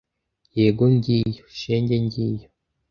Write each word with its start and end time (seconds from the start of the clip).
Yego 0.59 0.83
ngiyo, 0.95 1.45
shenge 1.59 1.95
ngiyo!" 2.05 2.47